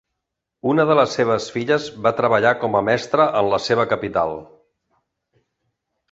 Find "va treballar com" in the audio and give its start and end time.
2.07-2.77